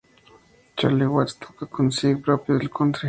Charlie 0.77 1.05
Watts 1.05 1.35
toca 1.37 1.67
con 1.67 1.85
un 1.85 1.91
swing 1.91 2.23
propio 2.23 2.57
del 2.57 2.71
country. 2.71 2.99